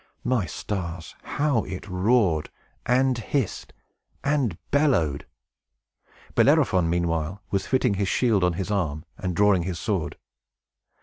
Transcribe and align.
My 0.23 0.47
stars, 0.47 1.13
how 1.21 1.59
it 1.65 1.87
roared, 1.87 2.49
and 2.87 3.15
hissed, 3.19 3.71
and 4.23 4.57
bellowed! 4.71 5.27
Bellerophon, 6.33 6.89
meanwhile, 6.89 7.43
was 7.51 7.67
fitting 7.67 7.93
his 7.93 8.07
shield 8.07 8.43
on 8.43 8.53
his 8.53 8.71
arm, 8.71 9.05
and 9.15 9.35
drawing 9.35 9.61
his 9.61 9.77
sword. 9.77 10.17